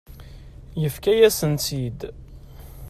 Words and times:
Yefka-yasen-tt-id. 0.81 1.99